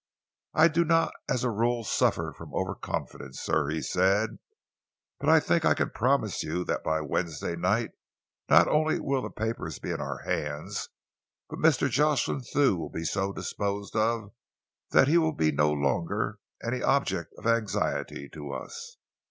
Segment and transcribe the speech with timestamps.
[0.55, 4.39] "I do not as a rule suffer from over confidence, sir," he said,
[5.19, 7.91] "but I think I can promise you that by Wednesday night
[8.49, 10.89] not only will the papers be in our hands,
[11.51, 11.87] but Mr.
[11.87, 14.31] Jocelyn Thew will be so disposed of
[14.89, 18.97] that he will be no longer an object of anxiety to us."